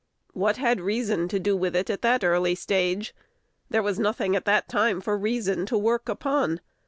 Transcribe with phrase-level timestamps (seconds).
[0.33, 3.13] What had reason to do with it at that early stage?
[3.69, 6.59] There was nothing at that time for reason to work upon.